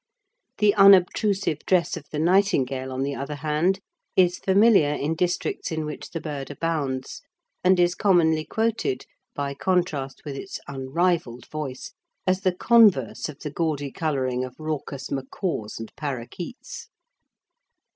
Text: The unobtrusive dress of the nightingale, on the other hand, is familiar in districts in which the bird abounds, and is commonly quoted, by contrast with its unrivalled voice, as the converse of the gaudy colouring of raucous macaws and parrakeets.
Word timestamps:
The 0.57 0.73
unobtrusive 0.73 1.59
dress 1.67 1.95
of 1.95 2.07
the 2.09 2.17
nightingale, 2.17 2.91
on 2.91 3.03
the 3.03 3.13
other 3.13 3.35
hand, 3.35 3.79
is 4.15 4.39
familiar 4.39 4.89
in 4.95 5.13
districts 5.13 5.71
in 5.71 5.85
which 5.85 6.09
the 6.09 6.19
bird 6.19 6.49
abounds, 6.49 7.21
and 7.63 7.79
is 7.79 7.93
commonly 7.93 8.43
quoted, 8.43 9.05
by 9.35 9.53
contrast 9.53 10.23
with 10.25 10.35
its 10.35 10.59
unrivalled 10.67 11.45
voice, 11.51 11.93
as 12.25 12.41
the 12.41 12.51
converse 12.55 13.29
of 13.29 13.41
the 13.41 13.51
gaudy 13.51 13.91
colouring 13.91 14.43
of 14.43 14.55
raucous 14.57 15.11
macaws 15.11 15.77
and 15.77 15.95
parrakeets. 15.95 16.87